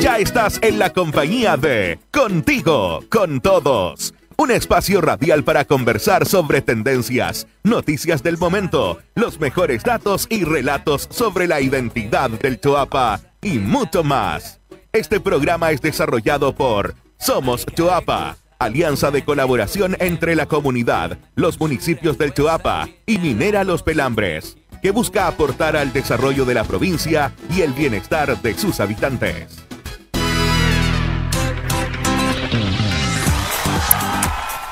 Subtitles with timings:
[0.00, 4.14] Ya estás en la compañía de Contigo, con todos.
[4.36, 11.08] Un espacio radial para conversar sobre tendencias, noticias del momento, los mejores datos y relatos
[11.10, 14.60] sobre la identidad del Choapa y mucho más.
[14.92, 22.16] Este programa es desarrollado por Somos Choapa, alianza de colaboración entre la comunidad, los municipios
[22.18, 27.62] del Choapa y Minera Los Pelambres, que busca aportar al desarrollo de la provincia y
[27.62, 29.67] el bienestar de sus habitantes.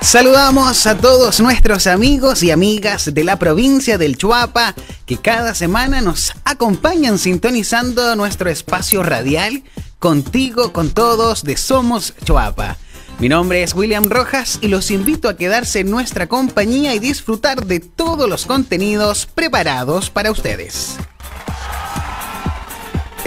[0.06, 4.72] Saludamos a todos nuestros amigos y amigas de la provincia del Chuapa
[5.04, 9.64] que cada semana nos acompañan sintonizando nuestro espacio radial
[9.98, 12.76] contigo, con todos de Somos Chuapa.
[13.18, 17.66] Mi nombre es William Rojas y los invito a quedarse en nuestra compañía y disfrutar
[17.66, 20.98] de todos los contenidos preparados para ustedes.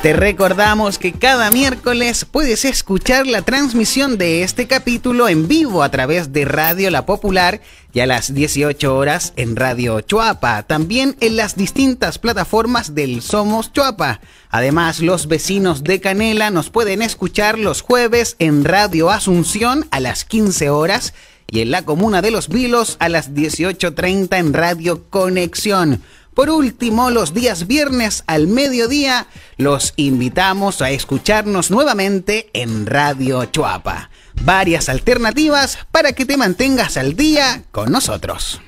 [0.02, 5.92] Te recordamos que cada miércoles puedes escuchar la transmisión de este capítulo en vivo a
[5.92, 7.60] través de Radio La Popular
[7.92, 13.74] y a las 18 horas en Radio Chuapa, también en las distintas plataformas del Somos
[13.74, 14.22] Chuapa.
[14.50, 20.24] Además, los vecinos de Canela nos pueden escuchar los jueves en Radio Asunción a las
[20.24, 21.14] 15 horas
[21.52, 26.02] y en la comuna de Los Vilos a las 18.30 en Radio Conexión.
[26.34, 29.28] Por último, los días viernes al mediodía
[29.58, 34.10] los invitamos a escucharnos nuevamente en Radio Chuapa.
[34.42, 38.62] Varias alternativas para que te mantengas al día con nosotros.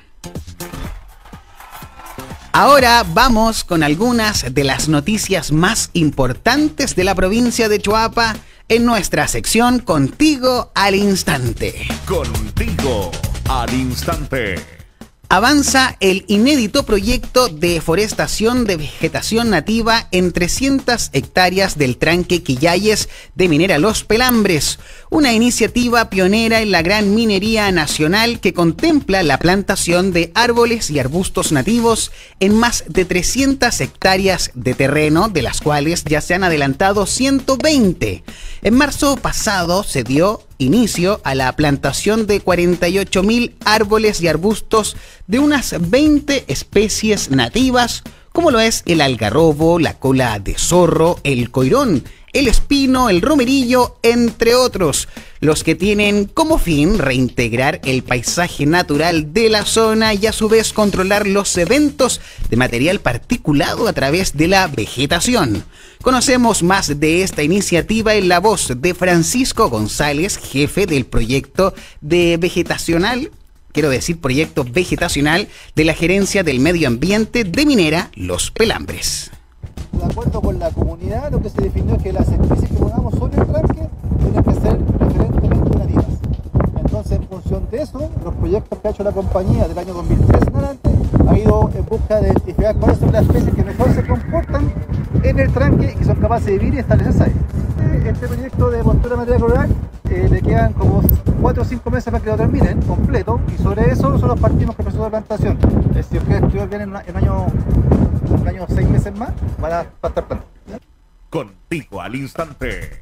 [2.52, 8.36] Ahora vamos con algunas de las noticias más importantes de la provincia de Chuapa
[8.68, 11.88] en nuestra sección Contigo al Instante.
[12.06, 13.10] Contigo
[13.48, 14.71] al Instante
[15.32, 23.08] avanza el inédito proyecto de forestación de vegetación nativa en 300 hectáreas del tranque Quillayes
[23.34, 29.38] de Minera Los Pelambres, una iniciativa pionera en la gran minería nacional que contempla la
[29.38, 35.62] plantación de árboles y arbustos nativos en más de 300 hectáreas de terreno, de las
[35.62, 38.22] cuales ya se han adelantado 120.
[38.60, 44.96] En marzo pasado se dio inicio a la plantación de 48.000 árboles y arbustos
[45.26, 48.02] de unas 20 especies nativas,
[48.32, 53.96] como lo es el algarrobo, la cola de zorro, el coirón, el espino, el romerillo,
[54.02, 55.06] entre otros,
[55.40, 60.48] los que tienen como fin reintegrar el paisaje natural de la zona y a su
[60.48, 65.64] vez controlar los eventos de material particulado a través de la vegetación.
[66.00, 72.38] Conocemos más de esta iniciativa en la voz de Francisco González, jefe del proyecto de
[72.38, 73.30] vegetacional
[73.72, 79.30] quiero decir proyecto vegetacional de la Gerencia del Medio Ambiente de Minera Los Pelambres.
[79.92, 83.14] De acuerdo con la comunidad, lo que se definió es que las especies que pongamos
[83.18, 83.46] sobre el
[87.74, 90.90] eso, los proyectos que ha hecho la compañía del año 2003 en adelante
[91.28, 94.72] ha ido en busca de identificar cuáles son las especies que mejor se comportan
[95.22, 97.32] en el tranque y que son capaces de vivir y establecerse ahí.
[98.04, 99.70] Este proyecto de postura materia rural
[100.10, 101.02] eh, le quedan como
[101.40, 104.86] 4 o 5 meses para que lo terminen completo y sobre eso nosotros partimos con
[104.86, 105.58] el proceso de plantación.
[105.94, 107.46] si ustedes estuvieron bien en, en año,
[108.40, 110.44] en año 6 meses más, van a, estar plantando.
[111.30, 113.00] Contigo al instante.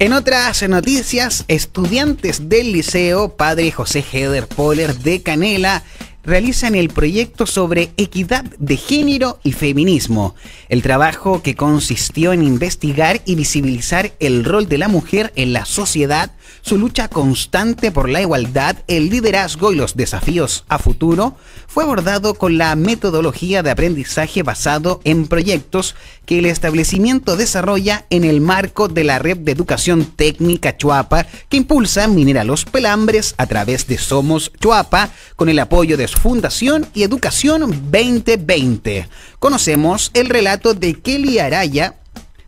[0.00, 5.84] En otras noticias, estudiantes del liceo Padre José Heder Poller de Canela
[6.24, 10.34] realizan el proyecto sobre equidad de género y feminismo,
[10.68, 15.64] el trabajo que consistió en investigar y visibilizar el rol de la mujer en la
[15.64, 21.36] sociedad, su lucha constante por la igualdad, el liderazgo y los desafíos a futuro,
[21.68, 25.94] fue abordado con la metodología de aprendizaje basado en proyectos
[26.26, 31.56] que el establecimiento desarrolla en el marco de la red de educación técnica Chuapa que
[31.56, 37.02] impulsa Minera Los Pelambres a través de Somos Chuapa con el apoyo de Fundación y
[37.02, 39.08] Educación 2020.
[39.38, 41.94] Conocemos el relato de Kelly Araya,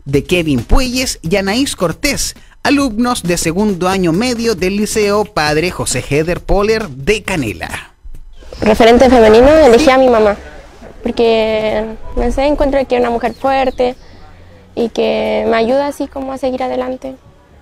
[0.05, 6.03] de Kevin Puelles y Anaís Cortés, alumnos de segundo año medio del Liceo Padre José
[6.09, 7.93] Heder Poller de Canela.
[8.61, 10.35] Referente femenino elegí a mi mamá,
[11.07, 11.85] porque
[12.17, 13.95] me sé, encuentro que una mujer fuerte
[14.75, 17.15] y que me ayuda así como a seguir adelante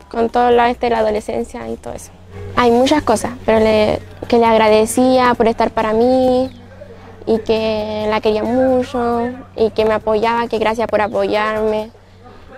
[0.09, 2.09] con todo lo este la adolescencia y todo eso.
[2.56, 6.50] Hay muchas cosas, pero le, que le agradecía por estar para mí
[7.27, 11.91] y que la quería mucho y que me apoyaba, que gracias por apoyarme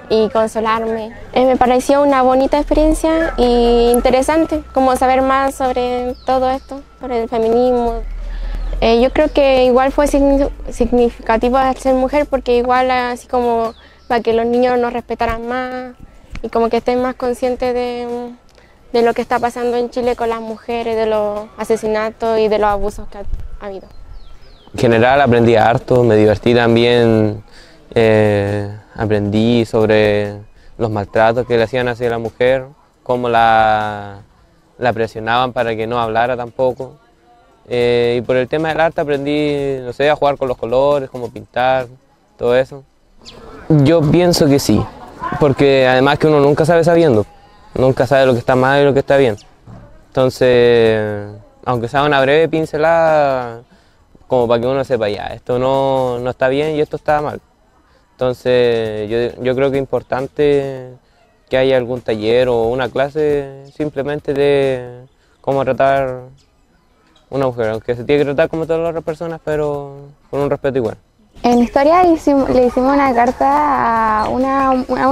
[0.09, 1.11] y consolarme.
[1.33, 7.23] Eh, me pareció una bonita experiencia y interesante, como saber más sobre todo esto, sobre
[7.23, 8.03] el feminismo.
[8.79, 13.73] Eh, yo creo que igual fue significativo ser mujer porque igual así como
[14.07, 15.93] para que los niños nos respetaran más
[16.41, 18.31] y como que estén más conscientes de,
[18.93, 22.59] de lo que está pasando en Chile con las mujeres, de los asesinatos y de
[22.59, 23.87] los abusos que ha, habido.
[24.73, 27.43] En general aprendí harto, me divertí también,
[27.95, 30.35] eh, aprendí sobre
[30.77, 32.65] los maltratos que le hacían hacia la mujer,
[33.03, 34.19] cómo la,
[34.77, 36.99] la presionaban para que no hablara tampoco.
[37.67, 41.09] Eh, y por el tema del arte aprendí, no sé, a jugar con los colores,
[41.09, 41.87] cómo pintar,
[42.37, 42.83] todo eso.
[43.69, 44.81] Yo pienso que sí,
[45.39, 47.25] porque además que uno nunca sabe sabiendo,
[47.73, 49.35] nunca sabe lo que está mal y lo que está bien.
[50.07, 51.29] Entonces,
[51.65, 53.63] aunque sea una breve pincelada,
[54.27, 57.41] como para que uno sepa ya, esto no, no está bien y esto está mal.
[58.11, 60.93] Entonces, yo, yo creo que es importante
[61.49, 65.05] que haya algún taller o una clase simplemente de
[65.41, 66.23] cómo tratar
[67.29, 69.95] una mujer, aunque se tiene que tratar como todas las otras personas, pero
[70.29, 70.97] con un respeto igual.
[71.43, 75.07] En historia le hicimos, una carta a una, a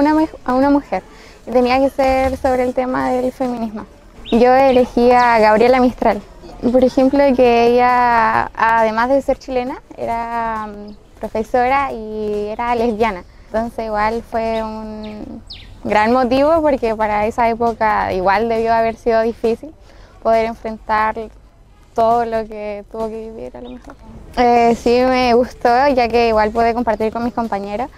[0.55, 1.03] una, mujer.
[1.51, 3.85] Tenía que ser sobre el tema del feminismo.
[4.31, 6.21] Yo elegí a Gabriela Mistral.
[6.71, 13.23] Por ejemplo, que ella, además de ser chilena, era mm, profesora y era lesbiana.
[13.47, 15.43] Entonces igual fue un
[15.83, 19.73] gran motivo porque para esa época igual debió haber sido difícil
[20.23, 21.15] poder enfrentar
[21.95, 23.95] todo lo que tuvo que vivir a lo mejor.
[24.37, 27.89] Eh, sí me gustó, ya que igual pude compartir con mis compañeros.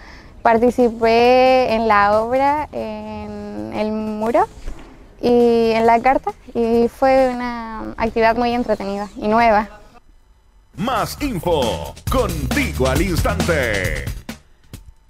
[0.42, 4.48] Participé en la obra, en el muro
[5.22, 9.68] y en la carta y fue una actividad muy entretenida y nueva.
[10.78, 14.06] Más info, contigo al instante.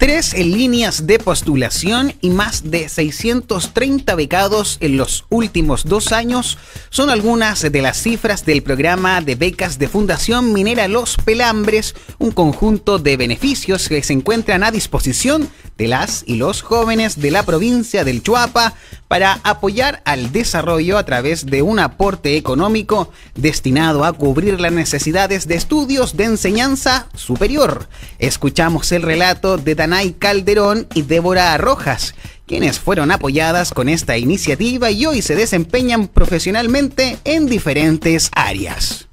[0.08, 6.56] Tres líneas de postulación y más de 630 becados en los últimos dos años
[6.88, 12.30] son algunas de las cifras del programa de becas de Fundación Minera Los Pelambres, un
[12.30, 17.42] conjunto de beneficios que se encuentran a disposición de las y los jóvenes de la
[17.42, 18.72] provincia del Chuapa
[19.08, 25.48] para apoyar al desarrollo a través de un aporte económico destinado a cubrir las necesidades
[25.48, 27.88] de estudios de enseñanza superior.
[28.18, 29.74] Escuchamos el relato de
[30.18, 32.14] Calderón y Débora Rojas,
[32.46, 39.08] quienes fueron apoyadas con esta iniciativa y hoy se desempeñan profesionalmente en diferentes áreas.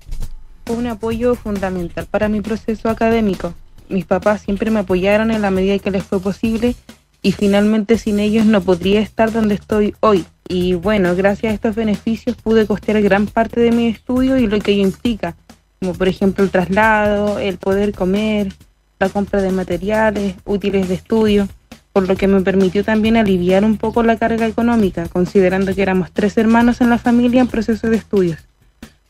[0.70, 3.54] Un apoyo fundamental para mi proceso académico.
[3.90, 6.76] Mis papás siempre me apoyaron en la medida que les fue posible
[7.22, 10.26] y finalmente sin ellos no podría estar donde estoy hoy.
[10.48, 14.60] Y bueno, gracias a estos beneficios pude costear gran parte de mi estudio y lo
[14.60, 15.36] que ello implica,
[15.80, 18.54] como por ejemplo el traslado, el poder comer,
[19.00, 21.48] la compra de materiales, útiles de estudio,
[21.94, 26.12] por lo que me permitió también aliviar un poco la carga económica, considerando que éramos
[26.12, 28.40] tres hermanos en la familia en proceso de estudios.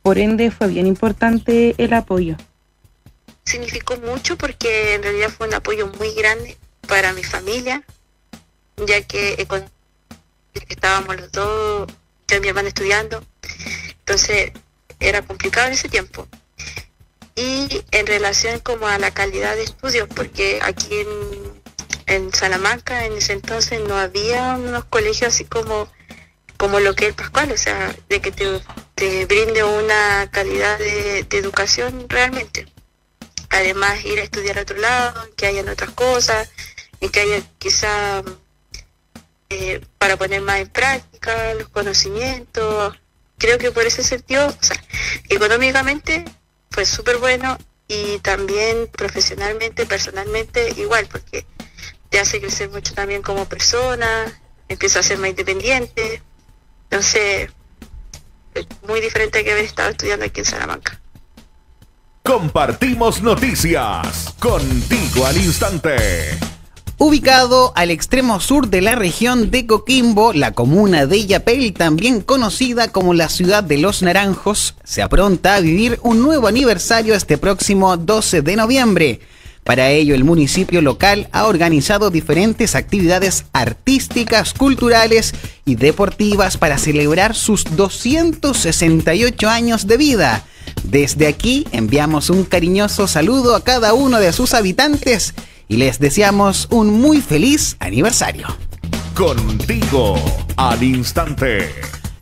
[0.01, 2.35] Por ende, fue bien importante el apoyo.
[3.43, 7.83] Significó mucho porque en realidad fue un apoyo muy grande para mi familia,
[8.85, 9.47] ya que
[10.69, 11.87] estábamos los dos,
[12.27, 13.23] yo y mi hermano estudiando,
[13.99, 14.51] entonces
[14.99, 16.27] era complicado en ese tiempo.
[17.35, 21.61] Y en relación como a la calidad de estudios, porque aquí en,
[22.05, 25.91] en Salamanca en ese entonces no había unos colegios así como,
[26.57, 28.61] como lo que es Pascual, o sea, de que te,
[28.95, 32.67] te brinde una calidad de, educación realmente.
[33.49, 36.49] Además, ir a estudiar a otro lado, que hayan otras cosas,
[37.01, 38.23] y que haya quizá
[39.49, 42.97] eh, para poner más en práctica los conocimientos.
[43.37, 44.81] Creo que por ese sentido, o sea,
[45.29, 46.25] económicamente
[46.75, 51.45] fue súper bueno y también profesionalmente, personalmente igual, porque
[52.09, 54.07] te hace crecer mucho también como persona,
[54.67, 56.21] empieza a ser más independiente.
[56.89, 57.49] Entonces,
[58.53, 60.99] es muy diferente que haber estado estudiando aquí en Salamanca.
[62.23, 66.37] Compartimos noticias contigo al instante.
[66.97, 72.87] Ubicado al extremo sur de la región de Coquimbo, la comuna de Yapel, también conocida
[72.87, 77.97] como la ciudad de los naranjos, se apronta a vivir un nuevo aniversario este próximo
[77.97, 79.19] 12 de noviembre.
[79.65, 85.33] Para ello, el municipio local ha organizado diferentes actividades artísticas, culturales
[85.65, 90.45] y deportivas para celebrar sus 268 años de vida.
[90.85, 95.33] Desde aquí enviamos un cariñoso saludo a cada uno de sus habitantes
[95.67, 98.47] y les deseamos un muy feliz aniversario.
[99.13, 100.15] Contigo
[100.57, 101.69] al instante.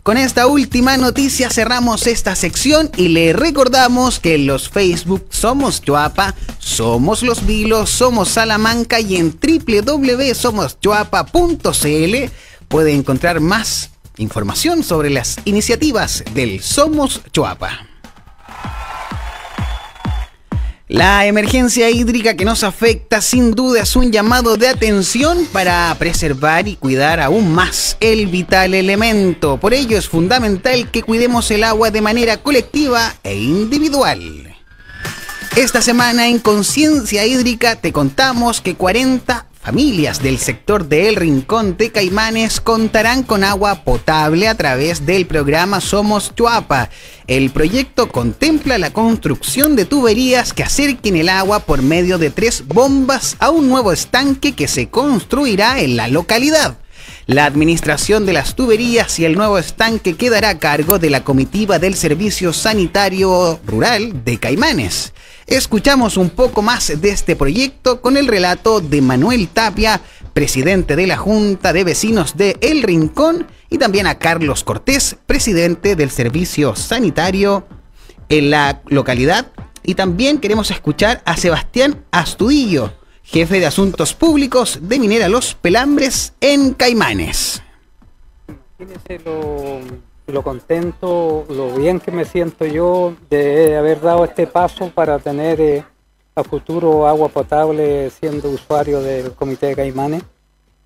[0.03, 5.81] Con esta última noticia cerramos esta sección y le recordamos que en los Facebook Somos
[5.81, 12.31] Choapa, Somos Los Vilos, Somos Salamanca y en www.somoschoapa.cl
[12.67, 17.92] puede encontrar más información sobre las iniciativas del Somos Choapa.
[20.93, 26.67] La emergencia hídrica que nos afecta sin duda es un llamado de atención para preservar
[26.67, 29.57] y cuidar aún más el vital elemento.
[29.57, 34.55] Por ello es fundamental que cuidemos el agua de manera colectiva e individual.
[35.55, 41.77] Esta semana en Conciencia Hídrica te contamos que 40 Familias del sector de El Rincón
[41.77, 46.89] de Caimanes contarán con agua potable a través del programa Somos Chuapa.
[47.27, 52.67] El proyecto contempla la construcción de tuberías que acerquen el agua por medio de tres
[52.67, 56.77] bombas a un nuevo estanque que se construirá en la localidad.
[57.25, 61.79] La administración de las tuberías y el nuevo estanque quedará a cargo de la comitiva
[61.79, 65.13] del Servicio Sanitario Rural de Caimanes.
[65.47, 70.01] Escuchamos un poco más de este proyecto con el relato de Manuel Tapia,
[70.33, 75.95] presidente de la Junta de Vecinos de El Rincón, y también a Carlos Cortés, presidente
[75.95, 77.65] del Servicio Sanitario
[78.29, 79.47] en la localidad.
[79.83, 86.33] Y también queremos escuchar a Sebastián Astudillo, jefe de Asuntos Públicos de Minera Los Pelambres
[86.39, 87.63] en Caimanes
[90.43, 95.83] contento, lo bien que me siento yo de haber dado este paso para tener eh,
[96.35, 100.23] a futuro agua potable siendo usuario del Comité de Caimanes.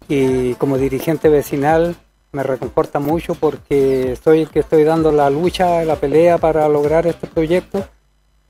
[0.10, 1.96] Y como dirigente vecinal
[2.32, 7.08] me reconforta mucho porque soy el que estoy dando la lucha, la pelea para lograr
[7.08, 7.86] este proyecto,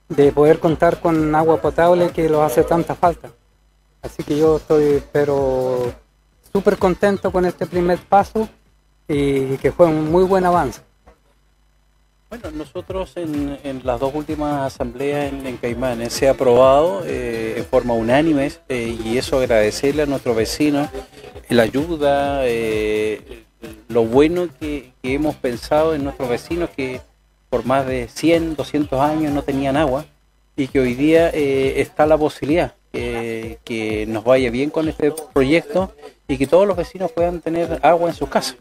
[0.09, 3.29] de poder contar con agua potable que lo hace tanta falta.
[4.01, 5.93] Así que yo estoy pero
[6.53, 8.47] súper contento con este primer paso
[9.07, 10.81] y que fue un muy buen avance.
[12.29, 17.93] Bueno, nosotros en, las dos últimas asambleas en, Caimanes se ha aprobado eh, en forma
[17.93, 20.89] unánime eh, y eso agradecerle a nuestros vecinos
[21.47, 23.45] la ayuda, eh,
[23.87, 26.99] lo bueno que, hemos pensado en nuestros vecinos que
[27.49, 30.05] por más de 100, 200 años no tenían agua
[30.57, 35.93] y que hoy día está la posibilidad que nos vaya bien con este proyecto
[36.27, 38.57] y que todos los vecinos puedan tener agua en sus casas.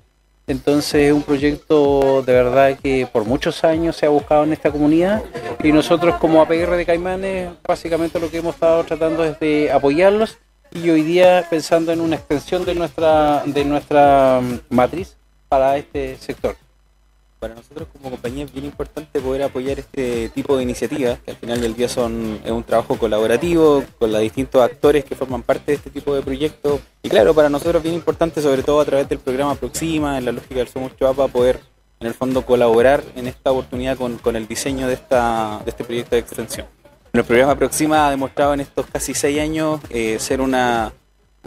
[0.46, 4.70] Entonces es un proyecto de verdad que por muchos años se ha buscado en esta
[4.70, 5.24] comunidad
[5.62, 10.38] y nosotros como APR de Caimanes básicamente lo que hemos estado tratando es de apoyarlos
[10.70, 15.16] y hoy día pensando en una extensión de nuestra, de nuestra mm, matriz
[15.48, 16.56] para este sector
[17.38, 21.36] para nosotros como compañía es bien importante poder apoyar este tipo de iniciativas, que al
[21.36, 25.72] final del día son es un trabajo colaborativo con los distintos actores que forman parte
[25.72, 26.80] de este tipo de proyectos.
[27.02, 30.24] Y claro, para nosotros es bien importante, sobre todo a través del programa Proxima, en
[30.24, 31.60] la lógica del Somos Chuapa, poder
[32.00, 35.84] en el fondo colaborar en esta oportunidad con, con el diseño de, esta, de este
[35.84, 36.66] proyecto de extensión.
[37.12, 40.92] El programa Proxima ha demostrado en estos casi seis años eh, ser una,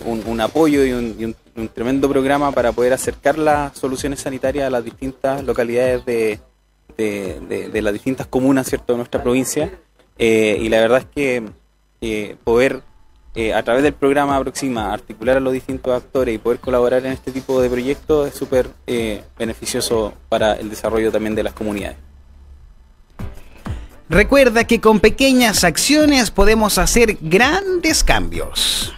[0.05, 1.35] un, apoyo y un,
[1.67, 6.39] tremendo programa para poder acercar las soluciones sanitarias a las distintas localidades de,
[6.97, 8.93] de, las distintas comunas ¿cierto?
[8.93, 9.71] de nuestra provincia.
[10.17, 11.43] Eh, y la verdad es que
[12.01, 12.81] eh, poder
[13.35, 17.13] eh, a través del programa Aproxima articular a los distintos actores y poder colaborar en
[17.13, 18.69] este tipo de proyectos es súper
[19.37, 21.97] beneficioso para el desarrollo también de las comunidades.
[24.09, 28.93] Recuerda que con pequeñas acciones podemos hacer grandes cambios.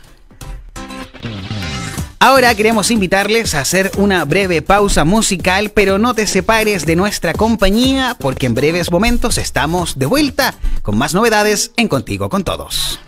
[2.24, 7.34] Ahora queremos invitarles a hacer una breve pausa musical, pero no te separes de nuestra
[7.34, 13.00] compañía porque en breves momentos estamos de vuelta con más novedades en Contigo con Todos.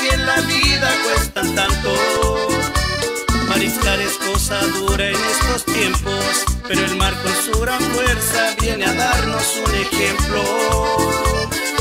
[0.00, 2.48] Que en la vida cuestan tanto.
[3.48, 6.24] Mariscar es cosa dura en estos tiempos,
[6.66, 10.42] pero el mar con su gran fuerza viene a darnos un ejemplo.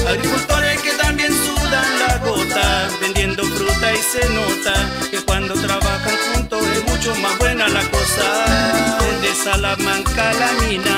[0.07, 4.73] Agricultores que también sudan la gota, vendiendo fruta y se nota
[5.09, 8.97] que cuando trabajan juntos es mucho más buena la cosa.
[8.99, 10.97] Desde Salamanca la mina,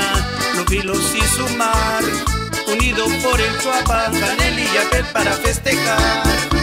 [0.56, 2.04] los vilos y su mar
[2.68, 6.63] unido por el Chuapa, Canel y Yapel para festejar.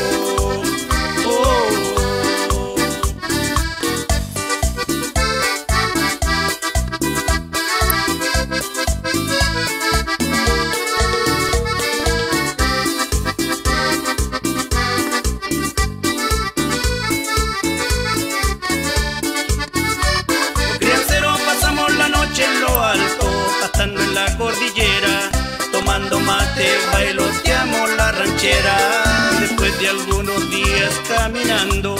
[31.07, 31.95] caminando,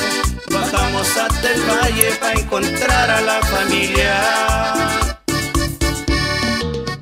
[0.50, 4.22] bajamos hasta el valle para encontrar a la familia.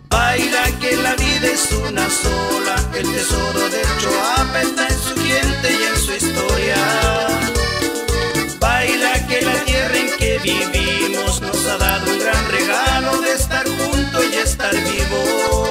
[0.10, 5.67] Baila que la vida es una sola, el tesoro del Choapa está en su gente
[5.72, 6.77] y en su historia.
[8.60, 13.65] Baila que la tierra en que vivimos nos ha dado un gran regalo de estar
[13.67, 15.68] juntos y estar vivos.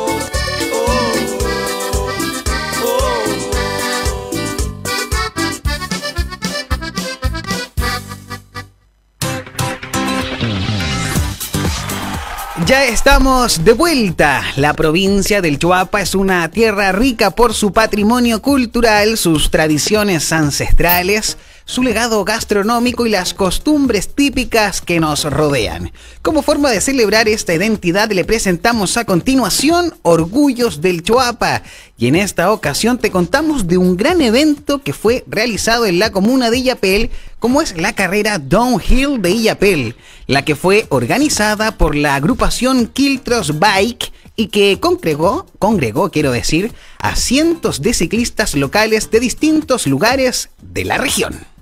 [12.69, 14.43] Ya estamos de vuelta.
[14.57, 21.39] La provincia del Chuapa es una tierra rica por su patrimonio cultural, sus tradiciones ancestrales,
[21.69, 25.93] su legado gastronómico y las costumbres típicas que nos rodean.
[26.23, 31.63] Como forma de celebrar esta identidad le presentamos a continuación Orgullos del Choapa
[31.99, 36.11] y en esta ocasión te contamos de un gran evento que fue realizado en la
[36.11, 39.95] comuna de Illapel como es la carrera Downhill de Illapel,
[40.27, 46.73] la que fue organizada por la agrupación Kiltros Bike y que congregó, congregó, quiero decir,
[46.99, 51.58] a cientos de ciclistas locales de distintos lugares de la región.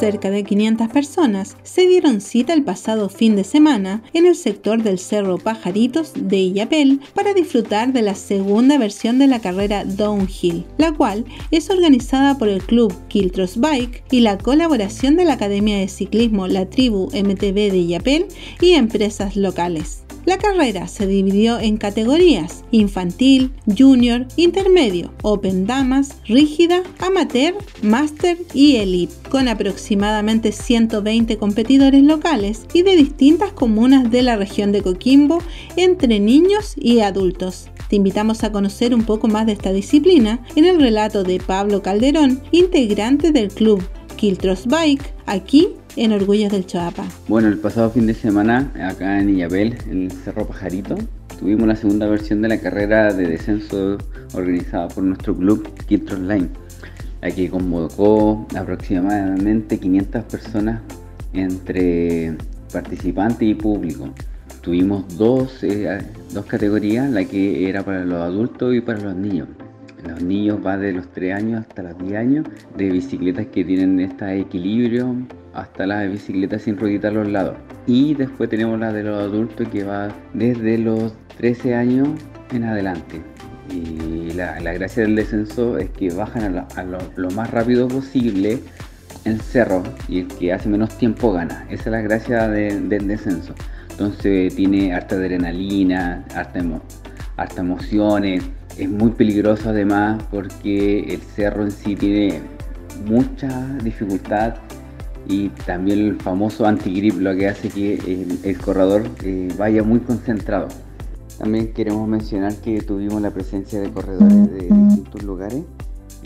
[0.00, 4.82] Cerca de 500 personas se dieron cita el pasado fin de semana en el sector
[4.82, 10.64] del Cerro Pajaritos de Illapel para disfrutar de la segunda versión de la carrera Downhill,
[10.78, 15.76] la cual es organizada por el club Kiltros Bike y la colaboración de la Academia
[15.76, 18.26] de Ciclismo La Tribu MTB de Illapel
[18.62, 20.04] y empresas locales.
[20.30, 28.76] La carrera se dividió en categorías infantil, junior, intermedio, open damas, rígida, amateur, master y
[28.76, 35.42] elite, con aproximadamente 120 competidores locales y de distintas comunas de la región de Coquimbo
[35.74, 37.68] entre niños y adultos.
[37.88, 41.82] Te invitamos a conocer un poco más de esta disciplina en el relato de Pablo
[41.82, 43.82] Calderón, integrante del club
[44.14, 47.04] Kiltros Bike, aquí en Orgullos del Choapa.
[47.28, 50.96] Bueno, el pasado fin de semana, acá en Illabel, en el Cerro Pajarito,
[51.38, 53.98] tuvimos la segunda versión de la carrera de descenso
[54.34, 56.48] organizada por nuestro club Kiltros Line,
[57.20, 60.80] la que convocó aproximadamente 500 personas
[61.32, 62.36] entre
[62.72, 64.10] participantes y público.
[64.60, 65.98] Tuvimos dos, eh,
[66.32, 69.48] dos categorías, la que era para los adultos y para los niños.
[70.06, 74.00] Los niños va de los 3 años hasta los 10 años, de bicicletas que tienen
[74.00, 75.14] este equilibrio
[75.60, 77.56] hasta las bicicletas sin ruedita a los lados.
[77.86, 82.08] Y después tenemos la de los adultos que va desde los 13 años
[82.52, 83.22] en adelante.
[83.70, 88.58] Y la, gracia del descenso es que bajan a, lo, más rápido posible
[89.24, 91.66] el cerro y el que hace menos tiempo gana.
[91.70, 93.54] Esa es la gracia del descenso.
[93.90, 96.60] Entonces tiene harta adrenalina, harta,
[97.36, 98.42] harta emociones
[98.80, 102.40] es muy peligroso además porque el cerro en sí tiene
[103.04, 104.54] mucha dificultad
[105.28, 107.94] y también el famoso anti-grip lo que hace que
[108.42, 110.68] el, corredor eh, vaya muy concentrado.
[111.38, 115.62] También queremos mencionar que tuvimos la presencia de corredores de distintos lugares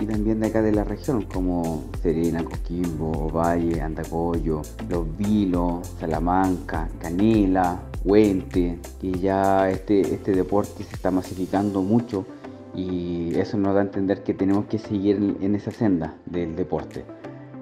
[0.01, 6.89] y también de acá de la región como Serena, Coquimbo, Valle, Andacoyo, Los Vilos, Salamanca,
[6.99, 12.27] Canela, Huente, que ya este, este deporte se está masificando mucho
[12.75, 17.05] y eso nos da a entender que tenemos que seguir en esa senda del deporte.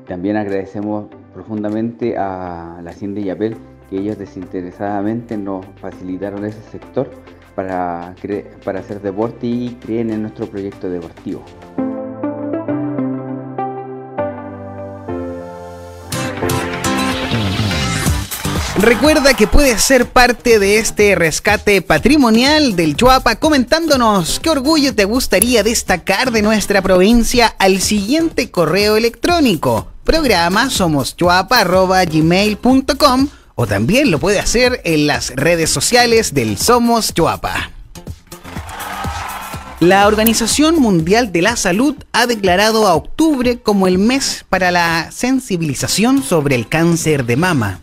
[0.07, 3.57] También agradecemos profundamente a la Hacienda Yapel
[3.91, 7.11] que ellos desinteresadamente nos facilitaron ese sector
[7.55, 8.15] para,
[8.65, 11.43] para hacer deporte y creen en nuestro proyecto deportivo.
[18.79, 25.05] Recuerda que puedes ser parte de este rescate patrimonial del Chuapa comentándonos qué orgullo te
[25.05, 34.39] gustaría destacar de nuestra provincia al siguiente correo electrónico programa somoschuapa.gmail.com o también lo puede
[34.39, 37.71] hacer en las redes sociales del Somos Chuapa.
[39.81, 45.11] La Organización Mundial de la Salud ha declarado a octubre como el mes para la
[45.11, 47.83] sensibilización sobre el cáncer de mama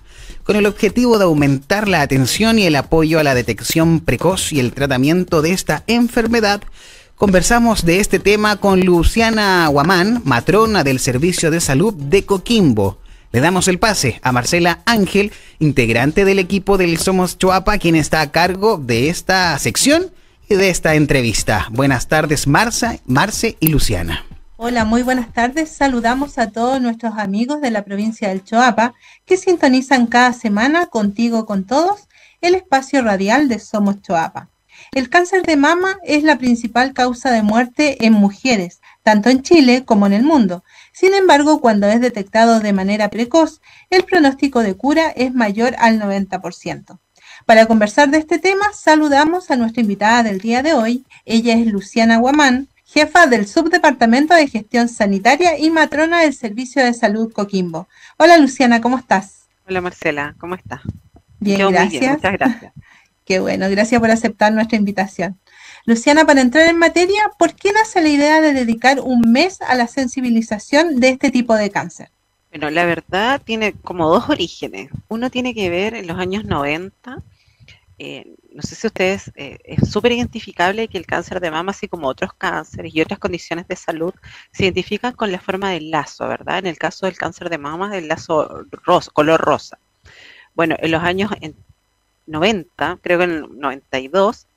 [0.49, 4.59] con el objetivo de aumentar la atención y el apoyo a la detección precoz y
[4.59, 6.63] el tratamiento de esta enfermedad.
[7.19, 12.97] Conversamos de este tema con Luciana Guamán, matrona del Servicio de Salud de Coquimbo.
[13.33, 18.21] Le damos el pase a Marcela Ángel, integrante del equipo del Somos Chuapa, quien está
[18.21, 20.11] a cargo de esta sección
[20.47, 21.67] y de esta entrevista.
[21.71, 24.23] Buenas tardes, Marce y Luciana.
[24.55, 25.71] Hola, muy buenas tardes.
[25.71, 28.93] Saludamos a todos nuestros amigos de la provincia del Choapa
[29.25, 32.07] que sintonizan cada semana contigo con todos
[32.39, 34.47] el espacio radial de Somos Choapa.
[34.91, 39.85] El cáncer de mama es la principal causa de muerte en mujeres, tanto en Chile
[39.85, 40.63] como en el mundo.
[40.93, 45.99] Sin embargo, cuando es detectado de manera precoz, el pronóstico de cura es mayor al
[45.99, 46.99] 90%.
[47.45, 51.05] Para conversar de este tema, saludamos a nuestra invitada del día de hoy.
[51.25, 56.93] Ella es Luciana Guamán, jefa del Subdepartamento de Gestión Sanitaria y matrona del Servicio de
[56.93, 57.87] Salud Coquimbo.
[58.17, 59.47] Hola Luciana, ¿cómo estás?
[59.67, 60.81] Hola Marcela, ¿cómo estás?
[61.39, 62.15] Bien, gracias.
[62.15, 62.73] muchas gracias.
[63.29, 65.39] Qué bueno, gracias por aceptar nuestra invitación.
[65.85, 69.75] Luciana, para entrar en materia, ¿por qué nace la idea de dedicar un mes a
[69.75, 72.09] la sensibilización de este tipo de cáncer?
[72.49, 74.89] Bueno, la verdad tiene como dos orígenes.
[75.09, 77.21] Uno tiene que ver en los años 90
[77.99, 81.87] eh, no sé si ustedes, eh, es súper identificable que el cáncer de mama, así
[81.87, 84.13] como otros cánceres y otras condiciones de salud,
[84.51, 86.57] se identifican con la forma del lazo, ¿verdad?
[86.57, 89.77] En el caso del cáncer de mama, del lazo rosa, color rosa.
[90.55, 91.31] Bueno, en los años
[92.29, 94.47] 90, creo que en el 92,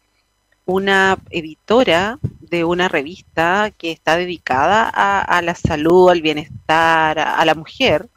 [0.64, 7.54] una editora de una revista que está dedicada a, la salud, al bienestar, a la
[7.54, 8.08] mujer,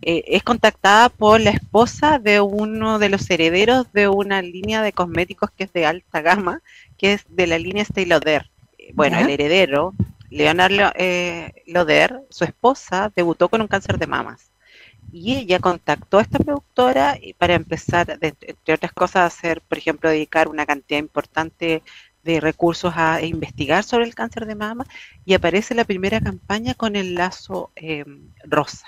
[0.00, 4.92] eh, es contactada por la esposa de uno de los herederos de una línea de
[4.92, 6.62] cosméticos que es de alta gama,
[6.96, 8.48] que es de la línea Stay Lauder.
[8.78, 9.94] Eh, bueno, el heredero,
[10.30, 14.50] Leonard eh, Lauder, su esposa, debutó con un cáncer de mamas.
[15.12, 20.10] Y ella contactó a esta productora para empezar, entre otras cosas, a hacer, por ejemplo,
[20.10, 21.82] dedicar una cantidad importante
[22.24, 24.86] de recursos a investigar sobre el cáncer de mama
[25.24, 27.70] y aparece la primera campaña con el lazo
[28.44, 28.86] rosa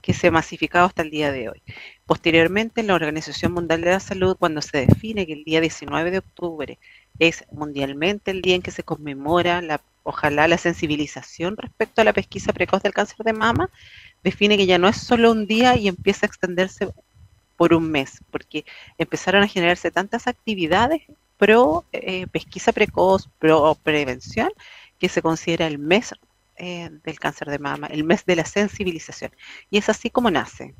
[0.00, 1.62] que se ha masificado hasta el día de hoy.
[2.06, 6.10] Posteriormente, en la Organización Mundial de la Salud, cuando se define que el día 19
[6.10, 6.78] de octubre
[7.18, 12.14] es mundialmente el día en que se conmemora la, ojalá la sensibilización respecto a la
[12.14, 13.68] pesquisa precoz del cáncer de mama,
[14.22, 16.88] define que ya no es solo un día y empieza a extenderse
[17.56, 18.64] por un mes, porque
[18.98, 21.02] empezaron a generarse tantas actividades
[21.36, 24.50] pro eh, pesquisa precoz, pro prevención,
[24.98, 26.14] que se considera el mes
[26.56, 29.32] eh, del cáncer de mama, el mes de la sensibilización.
[29.70, 30.74] Y es así como nace.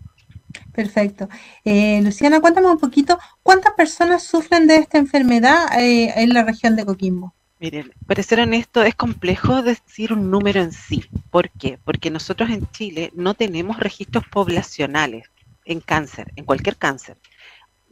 [0.72, 1.28] Perfecto.
[1.64, 6.76] Eh, Luciana, cuéntame un poquito, ¿cuántas personas sufren de esta enfermedad eh, en la región
[6.76, 7.34] de Coquimbo?
[7.60, 11.04] Miren, para ser honesto, es complejo decir un número en sí.
[11.30, 11.78] ¿Por qué?
[11.84, 15.28] Porque nosotros en Chile no tenemos registros poblacionales
[15.66, 17.18] en cáncer, en cualquier cáncer.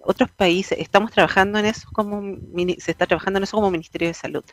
[0.00, 2.22] Otros países, estamos trabajando en eso como,
[2.78, 4.44] se está trabajando en eso como Ministerio de Salud,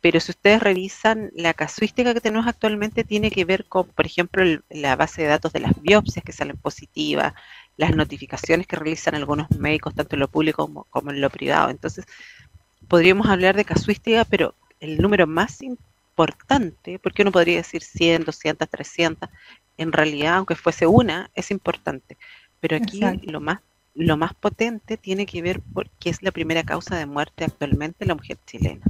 [0.00, 4.44] pero si ustedes revisan la casuística que tenemos actualmente tiene que ver con, por ejemplo,
[4.70, 7.34] la base de datos de las biopsias que salen positivas,
[7.76, 11.70] las notificaciones que realizan algunos médicos, tanto en lo público como, en lo privado.
[11.70, 12.06] Entonces,
[12.88, 18.68] podríamos hablar de casuística, pero el número más importante, porque uno podría decir 100, 200,
[18.68, 19.28] 300,
[19.76, 22.16] en realidad, aunque fuese una, es importante.
[22.60, 23.58] Pero aquí lo más
[23.94, 28.08] lo más potente tiene que ver porque es la primera causa de muerte actualmente en
[28.08, 28.84] la mujer chilena.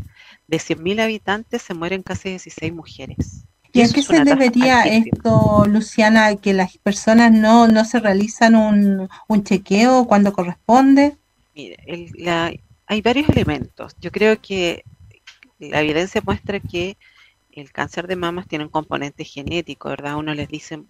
[0.48, 3.44] De 100.000 habitantes se mueren casi 16 mujeres.
[3.72, 9.08] ¿Y, a qué se debería esto, Luciana, que las personas no, no se realizan un,
[9.26, 11.16] un chequeo cuando corresponde?
[11.54, 11.76] Mire,
[12.86, 13.96] hay varios elementos.
[14.00, 14.84] Yo creo que
[15.58, 16.96] la evidencia muestra que
[17.52, 20.16] el cáncer de mamas tiene un componente genético, ¿verdad?
[20.16, 20.82] Uno les dice,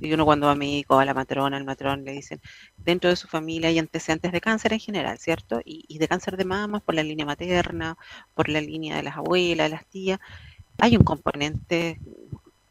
[0.00, 2.40] y uno cuando va a médico, a la matrona, al matrón, le dicen,
[2.76, 5.60] dentro de su familia hay antecedentes de cáncer en general, ¿cierto?
[5.64, 7.96] Y, de cáncer de mamas por la línea materna,
[8.34, 10.20] por la línea de las abuelas, las tías.
[10.78, 11.98] Hay un componente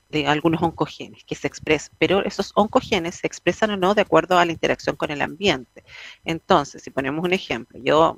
[0.09, 4.37] de algunos oncogenes que se expresan, pero esos oncogenes se expresan o no de acuerdo
[4.37, 5.83] a la interacción con el ambiente.
[6.23, 8.17] Entonces, si ponemos un ejemplo, yo,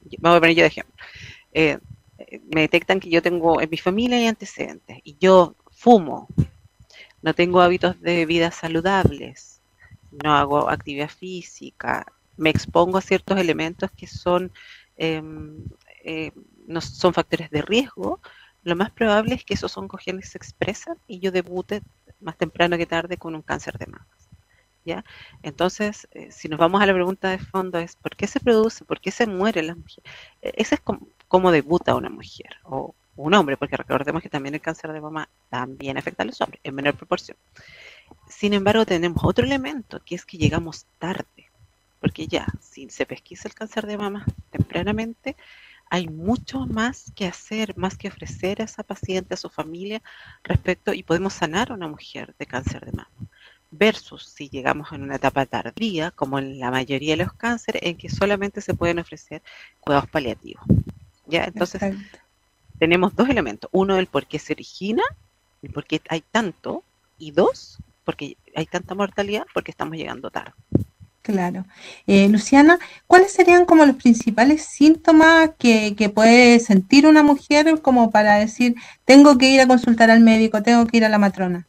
[0.00, 0.94] voy a poner yo de ejemplo.
[1.52, 1.78] Eh,
[2.54, 6.28] me detectan que yo tengo en mi familia hay antecedentes y yo fumo,
[7.22, 9.62] no tengo hábitos de vida saludables,
[10.10, 12.06] no hago actividad física,
[12.36, 14.52] me expongo a ciertos elementos que son,
[14.96, 15.64] em,
[16.04, 16.32] eh,
[16.66, 18.20] no son factores de riesgo,
[18.62, 21.82] lo más probable es que esos oncogenes se expresan y yo debute
[22.20, 24.27] más temprano que tarde con un cáncer de mamas.
[24.84, 25.04] ¿Ya?
[25.42, 28.84] Entonces, eh, si nos vamos a la pregunta de fondo es, ¿por qué se produce?
[28.84, 30.04] ¿Por qué se mueren las mujeres?
[30.40, 30.80] E, ese es
[31.28, 35.28] como, debuta una mujer o un hombre, porque recordemos que también el cáncer de mama
[35.50, 37.36] también afecta a los hombres en menor proporción.
[38.28, 41.50] Sin embargo, tenemos otro elemento, que es que llegamos tarde,
[42.00, 45.36] porque ya, si se pesquisa el cáncer de mama tempranamente,
[45.90, 50.02] hay mucho más que hacer, más que ofrecer a esa paciente, a su familia,
[50.44, 53.10] respecto, y podemos sanar a una mujer de cáncer de mama
[53.70, 57.96] versus si llegamos en una etapa tardía, como en la mayoría de los cánceres, en
[57.96, 59.42] que solamente se pueden ofrecer
[59.80, 60.64] cuidados paliativos.
[61.26, 61.44] ¿ya?
[61.44, 61.82] Entonces,
[62.78, 63.68] tenemos dos elementos.
[63.72, 65.02] Uno, el por qué se origina
[65.62, 66.84] ¿Y por qué hay tanto?
[67.18, 70.52] Y dos, porque hay tanta mortalidad porque estamos llegando tarde.
[71.22, 71.66] Claro.
[72.06, 78.10] Eh, Luciana, ¿cuáles serían como los principales síntomas que, que, puede sentir una mujer como
[78.10, 81.66] para decir, tengo que ir a consultar al médico, tengo que ir a la matrona?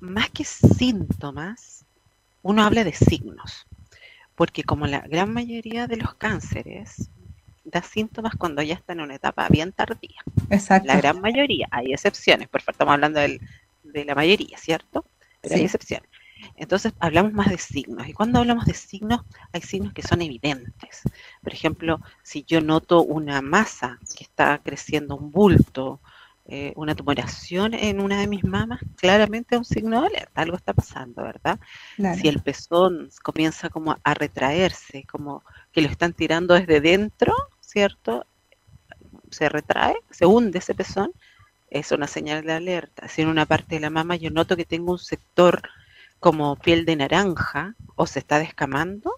[0.00, 1.84] Más que síntomas,
[2.42, 3.66] uno habla de signos,
[4.34, 7.08] porque como la gran mayoría de los cánceres
[7.64, 10.22] da síntomas cuando ya está en una etapa bien tardía.
[10.50, 10.86] Exacto.
[10.86, 13.40] La gran mayoría, hay excepciones, por estamos hablando del,
[13.82, 15.04] de la mayoría, ¿cierto?
[15.40, 16.08] Pero hay excepciones.
[16.56, 18.06] Entonces hablamos más de signos.
[18.08, 21.02] Y cuando hablamos de signos, hay signos que son evidentes.
[21.42, 26.00] Por ejemplo, si yo noto una masa que está creciendo, un bulto,
[26.46, 30.56] eh, una tumoración en una de mis mamas, claramente es un signo de alerta, algo
[30.56, 31.58] está pasando, ¿verdad?
[32.20, 38.26] Si el pezón comienza como a retraerse, como que lo están tirando desde dentro, ¿cierto?
[39.30, 41.12] Se retrae, se hunde ese pezón,
[41.70, 43.08] es una señal de alerta.
[43.08, 45.62] Si en una parte de la mama yo noto que tengo un sector
[46.20, 49.14] como piel de naranja o se está descamando,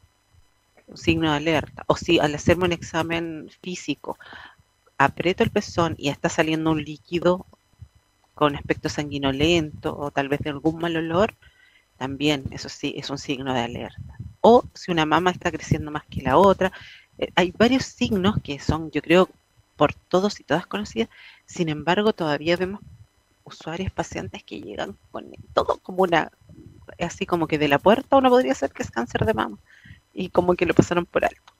[0.86, 1.84] un signo de alerta.
[1.88, 4.16] O si al hacerme un examen físico
[4.98, 7.46] aprieto el pezón y está saliendo un líquido
[8.34, 11.34] con aspecto sanguinolento o tal vez de algún mal olor,
[11.96, 14.18] también eso sí es un signo de alerta.
[14.40, 16.72] O si una mama está creciendo más que la otra,
[17.18, 19.28] eh, hay varios signos que son, yo creo,
[19.76, 21.08] por todos y todas conocidas,
[21.46, 22.80] sin embargo todavía vemos
[23.44, 26.32] usuarios, pacientes que llegan con todo como una
[26.98, 29.58] así como que de la puerta uno podría ser que es cáncer de mama
[30.14, 31.55] y como que lo pasaron por alto.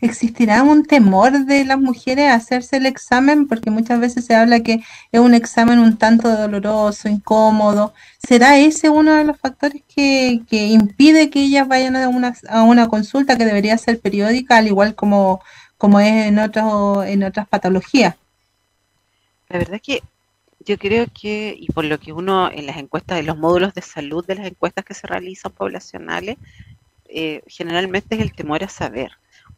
[0.00, 3.46] ¿Existirá un temor de las mujeres a hacerse el examen?
[3.46, 7.94] Porque muchas veces se habla que es un examen un tanto doloroso, incómodo.
[8.18, 12.62] ¿Será ese uno de los factores que, que impide que ellas vayan a una, a
[12.62, 15.40] una consulta que debería ser periódica, al igual como,
[15.78, 18.16] como es en, otros en otras patologías?
[19.48, 20.02] La verdad es que
[20.64, 23.82] yo creo que, y por lo que uno en las encuestas, en los módulos de
[23.82, 26.36] salud de las encuestas que se realizan poblacionales,
[27.06, 29.10] eh, generalmente es el temor a saber.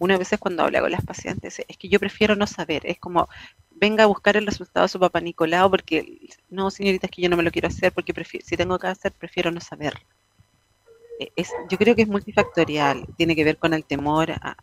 [0.03, 3.29] Una vez cuando habla con las pacientes, es que yo prefiero no saber, es como,
[3.71, 7.29] venga a buscar el resultado de su papá Nicolau, porque, no, señorita, es que yo
[7.29, 8.13] no me lo quiero hacer, porque
[8.45, 9.95] si tengo hacer, prefiero no saber.
[11.21, 14.57] Eh, es, yo creo que es multifactorial, tiene que ver con el temor a,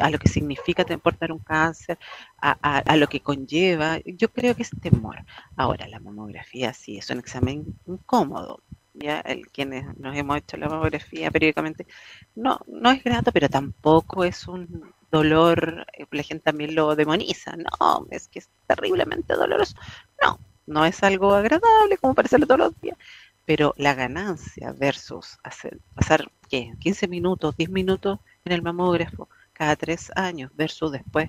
[0.00, 1.98] a lo que significa portar un cáncer,
[2.40, 3.98] a, lo que conlleva.
[4.06, 5.18] Yo creo que es temor.
[5.56, 8.62] Ahora, la mamografía sí es un examen incómodo.
[8.94, 11.86] Ya el, quienes nos hemos hecho la mamografía periódicamente,
[12.34, 17.54] no, no es grato, pero tampoco es un dolor, eh, la gente también lo demoniza,
[17.56, 19.76] no, es que es terriblemente doloroso.
[20.22, 22.96] No, no es algo agradable como parecerlo todos los días,
[23.44, 26.72] pero la ganancia versus hacer, pasar, ¿qué?
[26.80, 31.28] 15 minutos, 10 minutos en el mamógrafo, cada tres años versus después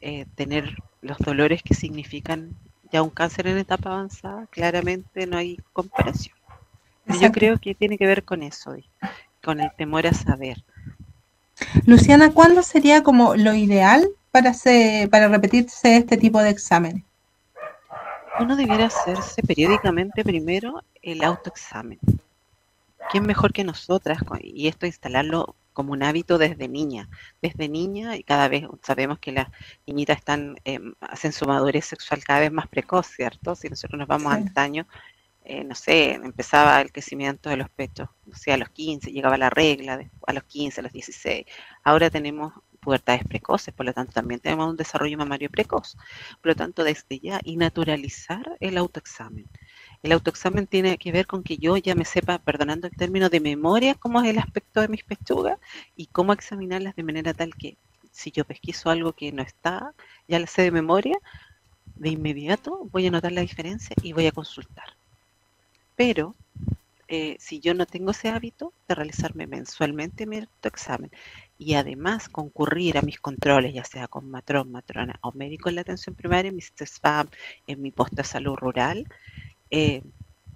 [0.00, 2.56] eh, tener los dolores que significan
[2.92, 6.36] ya un cáncer en etapa avanzada, claramente no hay comparación.
[7.20, 8.74] Yo creo que tiene que ver con eso,
[9.42, 10.64] con el temor a saber.
[11.86, 17.02] Luciana, ¿cuándo sería como lo ideal para, hacer, para repetirse este tipo de exámenes?
[18.38, 21.98] Uno debiera hacerse periódicamente primero el autoexamen.
[23.10, 24.18] ¿Quién mejor que nosotras?
[24.42, 27.08] Y esto instalarlo como un hábito desde niña.
[27.40, 29.48] Desde niña y cada vez sabemos que las
[29.86, 33.54] niñitas están, em, hacen su madurez sexual cada vez más precoz, ¿cierto?
[33.54, 34.86] Si nosotros nos vamos al antaño,
[35.48, 39.38] eh, no sé, empezaba el crecimiento de los pechos, o sea, a los 15, llegaba
[39.38, 41.46] la regla, a los 15, a los 16.
[41.84, 45.96] Ahora tenemos pubertades precoces, por lo tanto también tenemos un desarrollo mamario precoz.
[46.40, 49.46] Por lo tanto, desde ya, y naturalizar el autoexamen.
[50.02, 53.40] El autoexamen tiene que ver con que yo ya me sepa, perdonando el término de
[53.40, 55.58] memoria, cómo es el aspecto de mis pechugas
[55.96, 57.76] y cómo examinarlas de manera tal que
[58.10, 59.92] si yo pesquiso algo que no está,
[60.26, 61.18] ya la sé de memoria,
[61.96, 64.95] de inmediato voy a notar la diferencia y voy a consultar.
[65.96, 66.36] Pero
[67.08, 71.10] eh, si yo no tengo ese hábito de realizarme mensualmente mi autoexamen
[71.58, 75.82] y además concurrir a mis controles, ya sea con matrón, matrona o médico en la
[75.82, 77.28] atención primaria, en mi SPAM,
[77.66, 79.06] en mi posto de salud rural,
[79.70, 80.02] eh,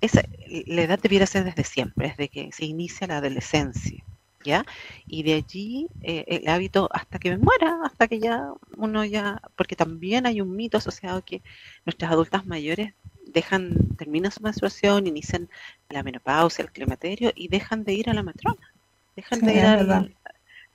[0.00, 0.22] esa,
[0.66, 4.04] la edad debiera ser desde siempre, desde que se inicia la adolescencia,
[4.44, 4.64] ¿ya?
[5.06, 9.40] Y de allí eh, el hábito hasta que me muera, hasta que ya uno ya,
[9.56, 11.42] porque también hay un mito asociado que
[11.84, 12.94] nuestras adultas mayores
[13.32, 15.48] dejan, terminan su menstruación, inician
[15.88, 18.72] la menopausia, el climaterio y dejan de ir a la matrona,
[19.16, 20.08] dejan de ir a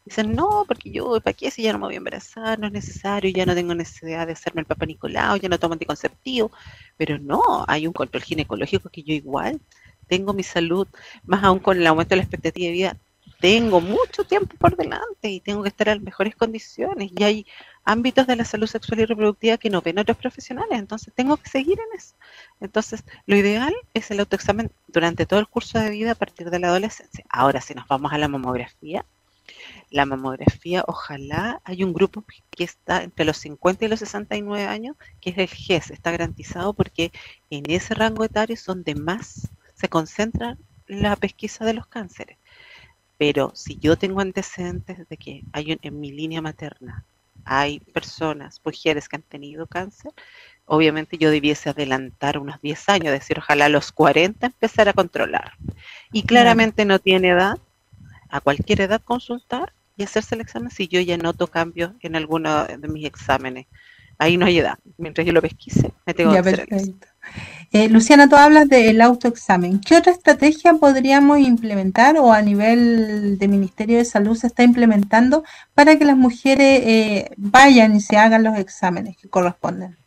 [0.06, 2.60] Dicen, no, porque yo, ¿para qué si ya no me voy a embarazar?
[2.60, 5.74] No es necesario, ya no tengo necesidad de hacerme el papá Nicolau, ya no tomo
[5.74, 6.52] anticonceptivo.
[6.96, 9.60] Pero no, hay un control ginecológico que yo igual
[10.08, 10.88] tengo mi salud,
[11.24, 12.98] más aún con el aumento de la expectativa de vida,
[13.40, 17.12] tengo mucho tiempo por delante y tengo que estar en mejores condiciones.
[17.18, 17.46] Y hay,
[17.86, 21.50] ámbitos de la salud sexual y reproductiva que no ven otros profesionales, entonces tengo que
[21.50, 22.16] seguir en eso.
[22.60, 26.60] Entonces, lo ideal es el autoexamen durante todo el curso de vida a partir de
[26.60, 27.24] la adolescencia.
[27.30, 29.06] Ahora, si nos vamos a la mamografía,
[29.92, 34.98] la mamografía, ojalá hay un grupo que está entre los 50 y los 69 años,
[35.22, 37.12] que es el GES, está garantizado porque
[37.52, 42.38] en ese rango etario es donde más se concentra la pesquisa de los cánceres.
[43.18, 47.06] Pero si yo tengo antecedentes de que hay en mi línea materna
[47.46, 50.12] hay personas, mujeres que han tenido cáncer,
[50.66, 55.54] obviamente yo debiese adelantar unos 10 años, decir, ojalá a los 40 empezar a controlar.
[56.12, 57.58] Y claramente no tiene edad,
[58.30, 62.66] a cualquier edad consultar y hacerse el examen si yo ya noto cambios en alguno
[62.66, 63.68] de mis exámenes.
[64.18, 64.78] Ahí no hay edad.
[64.98, 66.68] Mientras yo lo pesquise, me tengo que hacer
[67.72, 69.82] eh, Luciana, tú hablas del autoexamen.
[69.82, 75.44] ¿Qué otra estrategia podríamos implementar o a nivel de Ministerio de Salud se está implementando
[75.74, 79.98] para que las mujeres eh, vayan y se hagan los exámenes que corresponden?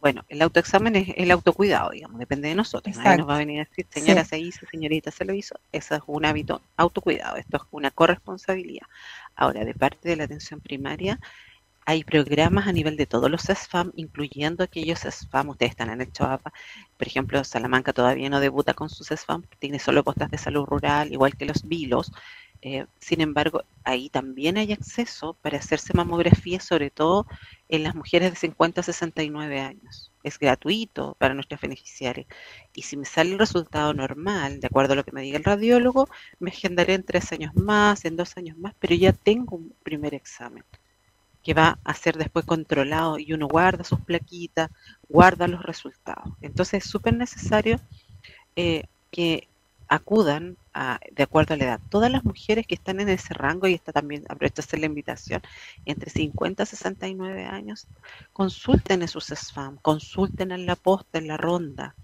[0.00, 2.96] Bueno, el autoexamen es el autocuidado, digamos, depende de nosotros.
[2.96, 5.56] Nadie nos va a venir a decir, señora, se hizo, señorita, se lo hizo.
[5.72, 8.86] Eso es un hábito autocuidado, esto es una corresponsabilidad.
[9.34, 11.18] Ahora, de parte de la atención primaria,
[11.86, 16.12] hay programas a nivel de todos los SFAM, incluyendo aquellos SFAM, ustedes están en el
[16.12, 16.52] Choapa,
[16.98, 21.12] por ejemplo, Salamanca todavía no debuta con sus SFAM, tiene solo postas de salud rural,
[21.12, 22.12] igual que los VILOS,
[22.62, 27.26] eh, sin embargo, ahí también hay acceso para hacerse mamografía, sobre todo
[27.68, 30.12] en las mujeres de 50 a 69 años.
[30.24, 32.26] Es gratuito para nuestros beneficiarios.
[32.74, 35.44] Y si me sale el resultado normal, de acuerdo a lo que me diga el
[35.44, 36.08] radiólogo,
[36.40, 40.14] me agendaré en tres años más, en dos años más, pero ya tengo un primer
[40.14, 40.64] examen
[41.46, 44.68] que va a ser después controlado y uno guarda sus plaquitas,
[45.08, 46.34] guarda los resultados.
[46.40, 47.78] Entonces es súper necesario
[48.56, 48.82] eh,
[49.12, 49.46] que
[49.86, 50.56] acudan
[51.12, 51.80] de acuerdo a la edad.
[51.88, 55.40] Todas las mujeres que están en ese rango, y está también, aprovecho hacer la invitación,
[55.84, 57.86] entre 50 y 69 años,
[58.32, 61.94] consulten en sus SFAM, consulten en la posta, en la ronda,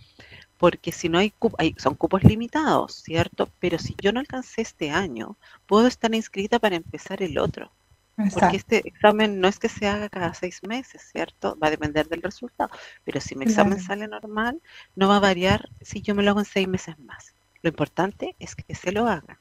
[0.57, 3.49] porque si no hay, hay, son cupos limitados, ¿cierto?
[3.59, 7.73] Pero si yo no alcancé este año, puedo estar inscrita para empezar el otro.
[8.17, 11.57] Porque este examen no es que se haga cada seis meses, ¿cierto?
[11.63, 12.71] Va a depender del resultado.
[13.05, 14.61] Pero si mi examen sale normal,
[14.95, 17.35] no va a variar si yo me lo hago en seis meses más.
[17.63, 19.39] Lo importante es que se lo haga.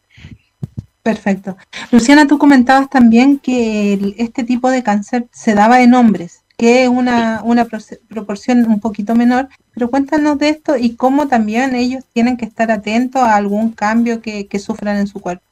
[1.03, 1.57] Perfecto.
[1.91, 6.89] Luciana, tú comentabas también que este tipo de cáncer se daba en hombres, que es
[6.89, 7.67] una, una
[8.07, 12.69] proporción un poquito menor, pero cuéntanos de esto y cómo también ellos tienen que estar
[12.71, 15.43] atentos a algún cambio que, que sufran en su cuerpo.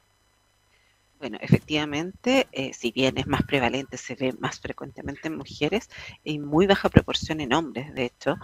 [1.19, 5.89] Bueno, efectivamente, eh, si bien es más prevalente, se ve más frecuentemente en mujeres,
[6.23, 8.35] en muy baja proporción en hombres, de hecho,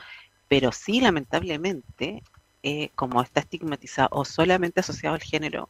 [0.50, 2.24] pero sí, lamentablemente,
[2.64, 5.70] eh, como está estigmatizado o solamente asociado al género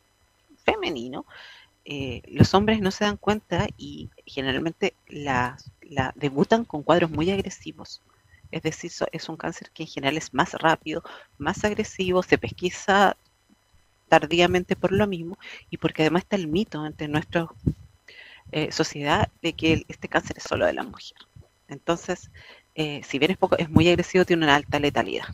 [0.64, 1.26] femenino,
[1.86, 7.30] eh, los hombres no se dan cuenta y generalmente la, la, debutan con cuadros muy
[7.32, 8.02] agresivos.
[8.52, 11.04] Es decir, es un cáncer que en general es más rápido,
[11.38, 13.18] más agresivo, se pesquisa
[14.08, 15.38] tardíamente por lo mismo
[15.70, 17.48] y porque además está el mito entre nuestra
[18.52, 21.18] eh, sociedad de que este cáncer es solo de la mujer.
[21.68, 22.30] Entonces,
[22.76, 25.26] eh, si bien es poco, es muy agresivo, tiene una alta letalidad.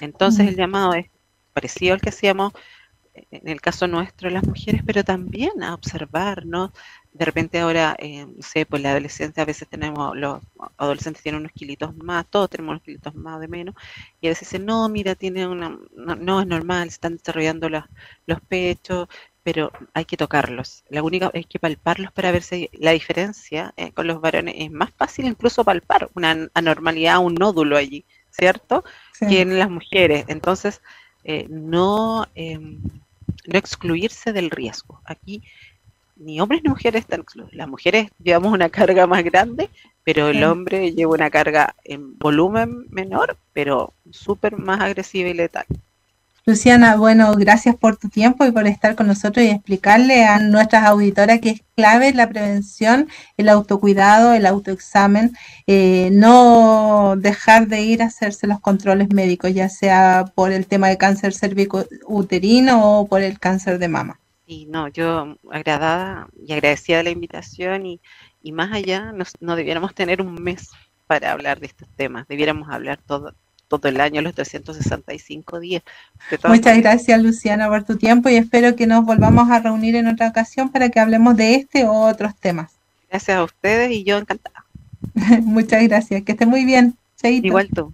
[0.00, 1.06] Entonces el llamado es
[1.52, 2.52] parecido al que hacíamos
[3.30, 6.72] en el caso nuestro las mujeres, pero también a observar, ¿no?
[7.12, 10.40] De repente ahora, eh, no sé, pues la adolescencia a veces tenemos, los
[10.76, 13.74] adolescentes tienen unos kilitos más, todos tenemos unos kilitos más de menos,
[14.20, 17.84] y a veces dicen, no, mira, tiene una, no, es normal, se están desarrollando los,
[18.26, 19.08] los pechos,
[19.42, 20.84] pero hay que tocarlos.
[20.90, 24.70] La única es que palparlos para ver si la diferencia eh, con los varones es
[24.70, 28.84] más fácil incluso palpar una anormalidad, un nódulo allí, ¿cierto?
[29.18, 30.26] Que en las mujeres.
[30.28, 30.82] Entonces,
[31.24, 32.26] eh, no...
[32.34, 32.80] Em,
[33.46, 35.00] no excluirse del riesgo.
[35.04, 35.42] Aquí
[36.16, 37.54] ni hombres ni mujeres están excluidos.
[37.54, 39.70] Las mujeres llevamos una carga más grande,
[40.04, 45.66] pero el hombre lleva una carga en volumen menor, pero súper más agresiva y letal.
[46.48, 50.86] Luciana, bueno, gracias por tu tiempo y por estar con nosotros y explicarle a nuestras
[50.86, 53.06] auditoras que es clave la prevención,
[53.36, 59.68] el autocuidado, el autoexamen, eh, no dejar de ir a hacerse los controles médicos, ya
[59.68, 64.18] sea por el tema de cáncer cervicouterino o por el cáncer de mama.
[64.46, 68.00] Y no, yo agradada y agradecida de la invitación y,
[68.42, 70.70] y más allá, no debiéramos tener un mes
[71.06, 73.34] para hablar de estos temas, debiéramos hablar todo,
[73.68, 75.82] todo el año, los 365 días.
[76.46, 80.28] Muchas gracias, Luciana, por tu tiempo y espero que nos volvamos a reunir en otra
[80.28, 82.72] ocasión para que hablemos de este o otros temas.
[83.10, 84.64] Gracias a ustedes y yo encantada.
[85.42, 86.96] Muchas gracias, que esté muy bien.
[87.22, 87.92] Igual tú.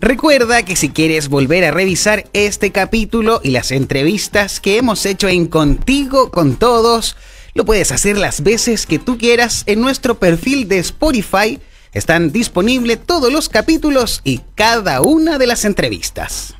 [0.00, 5.28] Recuerda que si quieres volver a revisar este capítulo y las entrevistas que hemos hecho
[5.28, 7.16] en Contigo con Todos,
[7.56, 11.60] Lo puedes hacer las veces que tú quieras en nuestro perfil de Spotify.
[11.94, 16.54] Están disponibles todos los capítulos y cada una de las entrevistas.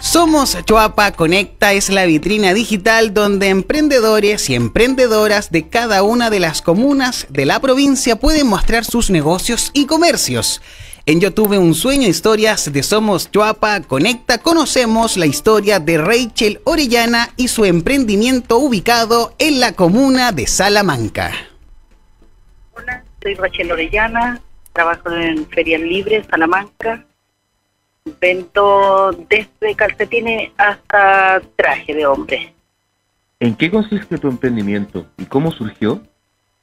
[0.00, 6.40] Somos Choapa Conecta es la vitrina digital donde emprendedores y emprendedoras de cada una de
[6.40, 10.62] las comunas de la provincia pueden mostrar sus negocios y comercios.
[11.04, 16.60] En Yo tuve un sueño, historias de Somos Choapa Conecta, conocemos la historia de Rachel
[16.64, 21.49] Orellana y su emprendimiento ubicado en la comuna de Salamanca.
[23.22, 24.40] Soy Rachel Orellana,
[24.72, 27.04] trabajo en Ferias Libres, Salamanca.
[28.20, 32.54] Vendo desde calcetines hasta traje de hombre.
[33.38, 36.02] ¿En qué consiste tu emprendimiento y cómo surgió?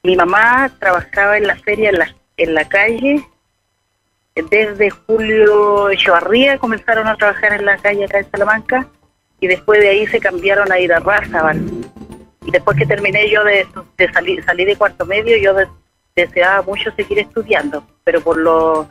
[0.02, 3.24] Mi mamá trabajaba en la feria en la, en la calle.
[4.34, 8.88] Desde Julio Echevarría comenzaron a trabajar en la calle acá en Salamanca
[9.40, 11.60] y después de ahí se cambiaron a ir a Razabal.
[12.44, 15.66] Y después que terminé yo de, de salir, salí de cuarto medio, yo de-
[16.22, 18.86] deseaba mucho seguir estudiando, pero por la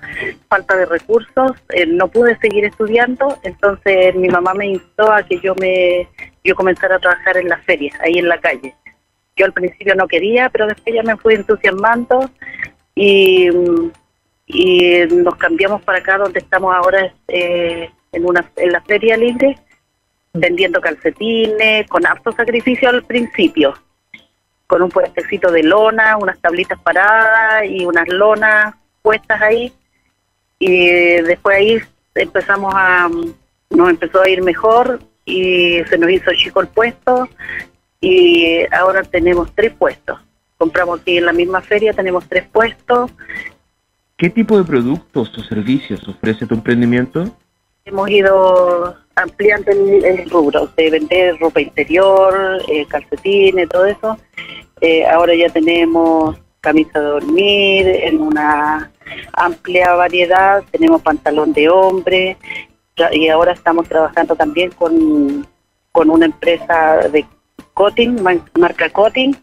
[0.47, 5.39] falta de recursos eh, no pude seguir estudiando, entonces mi mamá me instó a que
[5.39, 6.07] yo me
[6.43, 8.73] yo comenzara a trabajar en la feria, ahí en la calle.
[9.35, 12.29] Yo al principio no quería, pero después ya me fui entusiasmando
[12.95, 13.91] y, mm,
[14.47, 19.57] y nos cambiamos para acá donde estamos ahora eh, en una en la feria libre
[20.33, 23.73] vendiendo calcetines, con harto sacrificio al principio,
[24.67, 29.73] con un puestecito de lona, unas tablitas paradas y unas lonas puestas ahí.
[30.59, 30.87] Y
[31.21, 31.81] después ahí
[32.15, 33.09] empezamos a,
[33.69, 37.29] nos empezó a ir mejor y se nos hizo chico el puesto
[38.01, 40.19] y ahora tenemos tres puestos.
[40.57, 43.11] Compramos aquí en la misma feria, tenemos tres puestos.
[44.17, 47.35] ¿Qué tipo de productos o servicios ofrece tu emprendimiento?
[47.85, 54.17] Hemos ido ampliando el, el rubro de vender ropa interior, eh, calcetines, todo eso.
[54.81, 58.91] Eh, ahora ya tenemos camisa de dormir en una
[59.33, 62.37] amplia variedad, tenemos pantalón de hombre
[63.11, 65.47] y ahora estamos trabajando también con,
[65.91, 67.25] con una empresa de
[67.73, 69.37] Cotin, man- marca Cotin,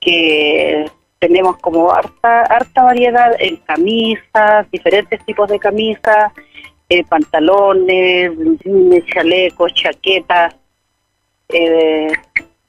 [0.00, 0.86] que
[1.18, 6.32] tenemos como harta, harta variedad en camisas, diferentes tipos de camisas,
[6.88, 8.32] eh, pantalones,
[9.12, 10.56] chalecos, chaquetas,
[11.48, 12.12] eh,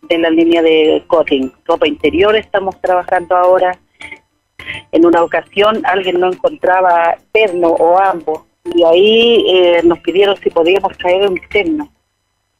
[0.01, 1.51] de la línea de Cotin.
[1.65, 3.78] Ropa interior estamos trabajando ahora.
[4.91, 8.43] En una ocasión alguien no encontraba terno o ambos
[8.76, 11.91] y ahí eh, nos pidieron si podíamos traer un terno.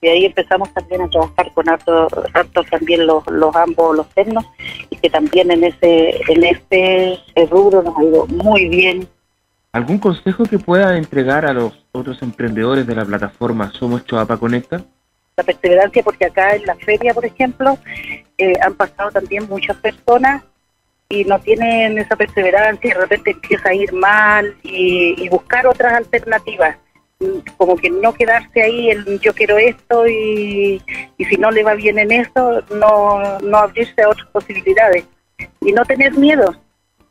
[0.02, 4.46] Y ahí empezamos también a trabajar con harto, harto también los, los ambos, los ternos,
[4.90, 9.10] y que también en ese en este rubro nos ha ido muy bien.
[9.72, 14.84] ¿Algún consejo que pueda entregar a los otros emprendedores de la plataforma Somos Choapa Conecta?
[15.40, 17.78] la perseverancia porque acá en la feria, por ejemplo,
[18.38, 20.44] eh, han pasado también muchas personas
[21.08, 25.66] y no tienen esa perseverancia y de repente empieza a ir mal y, y buscar
[25.66, 26.76] otras alternativas.
[27.58, 30.82] Como que no quedarse ahí en yo quiero esto y,
[31.18, 35.06] y si no le va bien en eso, no, no abrirse a otras posibilidades.
[35.62, 36.54] Y no tener miedo,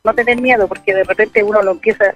[0.04, 2.14] no tener miedo porque de repente uno lo empieza,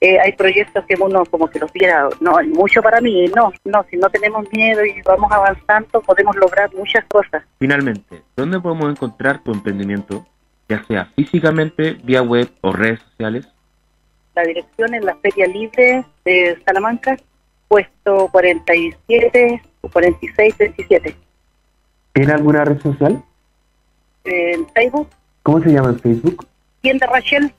[0.00, 3.52] eh, hay proyectos que uno como que los viera, no, hay mucho para mí, no,
[3.64, 7.42] no, si no tenemos miedo y vamos avanzando podemos lograr muchas cosas.
[7.58, 10.26] Finalmente, ¿dónde podemos encontrar tu emprendimiento?
[10.68, 13.48] Ya sea físicamente, vía web o redes sociales.
[14.34, 17.16] La dirección es la Feria Libre de Salamanca,
[17.66, 21.16] puesto 47 o 46, 27.
[22.12, 23.22] ¿Tiene alguna red social?
[24.24, 25.08] En Facebook,
[25.42, 26.46] ¿Cómo se llama en Facebook?
[26.80, 27.52] Tienda Rachel,